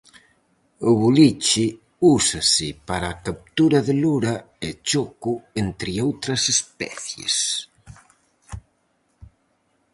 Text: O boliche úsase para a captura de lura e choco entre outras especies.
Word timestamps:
O 0.89 0.91
boliche 1.01 1.65
úsase 2.17 2.67
para 2.87 3.07
a 3.11 3.19
captura 3.27 3.79
de 3.87 3.93
lura 4.03 4.33
e 4.67 4.69
choco 4.91 5.31
entre 5.63 5.91
outras 6.07 6.41
especies. 6.55 7.35